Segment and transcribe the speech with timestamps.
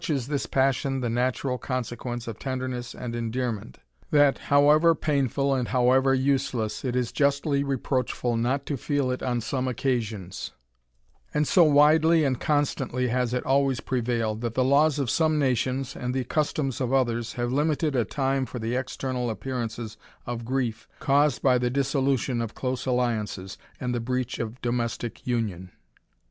[0.09, 3.77] is this passion the natural consequence of .imd endearment,
[4.09, 10.51] that, however painful and leless, it is justly reproachful not to feel it on ions;
[11.35, 14.97] and so widely and constantly has it 66 THE RAMBLER, always prevailed, that the laws
[14.97, 19.29] of some nations, and the customs of others, have limited a time for the external
[19.29, 25.27] appearances of grief caused by the dissolution of close alliances, and the breach of domestick
[25.27, 25.69] union.